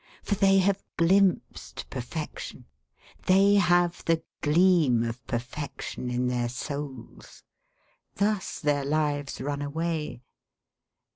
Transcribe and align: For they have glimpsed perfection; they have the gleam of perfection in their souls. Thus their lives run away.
For 0.23 0.33
they 0.33 0.57
have 0.57 0.83
glimpsed 0.97 1.87
perfection; 1.91 2.65
they 3.27 3.53
have 3.57 4.03
the 4.05 4.23
gleam 4.41 5.03
of 5.03 5.23
perfection 5.27 6.09
in 6.09 6.25
their 6.25 6.49
souls. 6.49 7.43
Thus 8.15 8.59
their 8.59 8.83
lives 8.83 9.39
run 9.39 9.61
away. 9.61 10.23